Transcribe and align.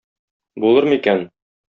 Булыр 0.63 0.87
микән? 0.93 1.21